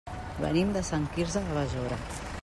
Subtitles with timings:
[0.45, 2.01] Venim de Sant Quirze de Besora.